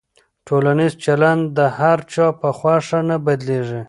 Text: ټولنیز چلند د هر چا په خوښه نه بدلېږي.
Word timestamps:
ټولنیز 0.47 0.93
چلند 1.03 1.43
د 1.57 1.59
هر 1.79 1.97
چا 2.13 2.27
په 2.39 2.49
خوښه 2.57 2.99
نه 3.09 3.17
بدلېږي. 3.25 3.79